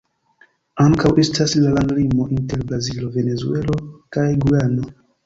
[0.85, 3.77] Ankaŭ estas la landlimo inter Brazilo, Venezuelo
[4.19, 4.89] kaj Gujano.